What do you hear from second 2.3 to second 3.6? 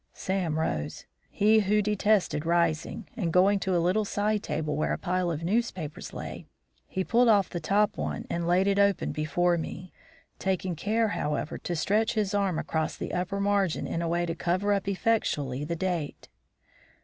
rising and, going